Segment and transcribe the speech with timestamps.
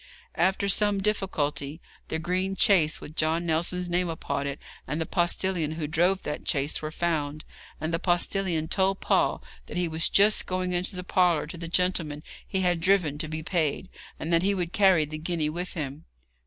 [0.33, 5.73] After some difficulty the green chaise with John Nelson's name upon it, and the postillion
[5.73, 7.45] who drove that chaise, were found,
[7.79, 11.67] and the postillion told Paul that he was just going into the parlour to the
[11.67, 15.73] gentleman he had driven to be paid, and that he would carry the guinea with
[15.73, 16.05] him.